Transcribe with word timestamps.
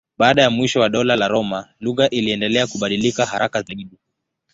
Baada 0.17 0.41
ya 0.41 0.49
mwisho 0.49 0.79
wa 0.79 0.89
Dola 0.89 1.15
la 1.15 1.27
Roma 1.27 1.69
lugha 1.79 2.09
iliendelea 2.09 2.67
kubadilika 2.67 3.25
haraka 3.25 3.61
zaidi. 3.61 3.97